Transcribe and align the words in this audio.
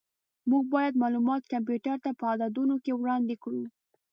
موږ 0.49 0.63
باید 0.75 0.99
معلومات 1.03 1.43
کمپیوټر 1.53 1.97
ته 2.05 2.11
په 2.19 2.25
عددونو 2.33 2.75
کې 2.83 2.91
وړاندې 2.95 3.35
کړو. 3.43 3.63